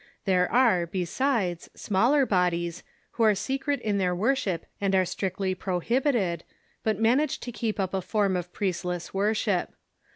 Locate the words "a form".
7.93-8.35